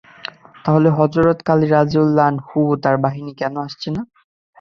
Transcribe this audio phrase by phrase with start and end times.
[0.65, 4.01] তাহলে হযরত খালিদ রাযিয়াল্লাহু আনহু ও তাঁর বাহিনী কেন আসছে না?